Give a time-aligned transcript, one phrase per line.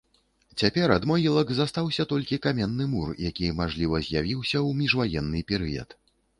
[0.61, 5.89] Цяпер ад могілак застаўся толькі каменны мур, які, мажліва, з'явіўся ў міжваенны перыяд.